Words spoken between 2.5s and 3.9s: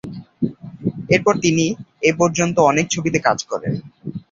অনেক ছবিতে কাজ করেন।